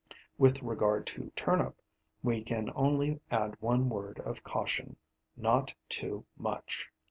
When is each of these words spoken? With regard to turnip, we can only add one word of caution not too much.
With 0.39 0.63
regard 0.63 1.05
to 1.13 1.31
turnip, 1.35 1.79
we 2.23 2.41
can 2.43 2.71
only 2.73 3.19
add 3.29 3.53
one 3.61 3.87
word 3.87 4.19
of 4.21 4.43
caution 4.43 4.95
not 5.37 5.75
too 5.89 6.25
much. 6.35 6.89